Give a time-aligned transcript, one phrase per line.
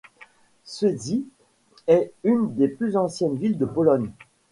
[0.65, 1.21] Świecie
[1.85, 4.09] est une des plus anciennes villes de Pologne.